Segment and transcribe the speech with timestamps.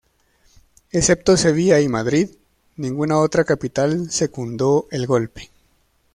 [0.91, 2.27] Excepto Sevilla y Madrid,
[2.77, 5.51] ninguna otra capital secundó el golpe.